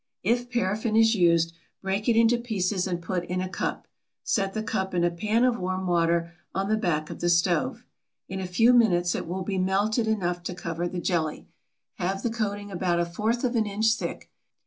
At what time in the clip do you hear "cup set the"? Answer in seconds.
3.47-4.63